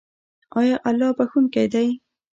آیا 0.59 0.75
الله 0.89 1.09
بخښونکی 1.17 1.65
دی؟ 1.73 1.87